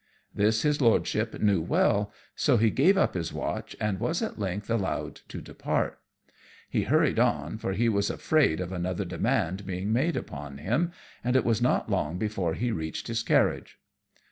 [0.33, 4.67] This his lordship knew well, so he gave up his watch, and was at length
[4.67, 5.99] allowed to depart.
[6.67, 10.91] He hurried on, for he was afraid of another demand being made upon him,
[11.23, 13.77] and it was not long before he reached his carriage.